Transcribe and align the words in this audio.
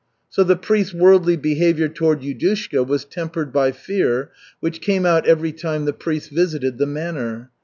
So 0.31 0.43
the 0.43 0.55
priest's 0.55 0.95
worldly 0.95 1.37
behavior 1.37 1.87
toward 1.87 2.21
Yudushka 2.23 2.83
was 2.87 3.05
tempered 3.05 3.53
by 3.53 3.71
fear, 3.71 4.31
which 4.59 4.81
came 4.81 5.05
out 5.05 5.27
every 5.27 5.51
time 5.51 5.85
the 5.85 5.93
priest 5.93 6.31
visited 6.31 6.79
the 6.79 6.87
manor. 6.87 7.51